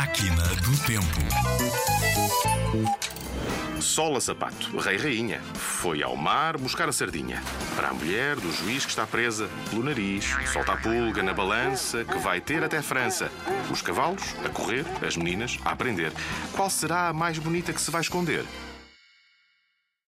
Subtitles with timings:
[0.00, 1.20] Máquina do Tempo.
[3.78, 7.42] Sola Sapato, rei rainha, foi ao mar buscar a sardinha.
[7.76, 12.02] Para a mulher do juiz que está presa pelo nariz, solta a pulga na balança
[12.02, 13.30] que vai ter até França.
[13.70, 16.14] Os cavalos a correr, as meninas a aprender.
[16.52, 18.46] Qual será a mais bonita que se vai esconder?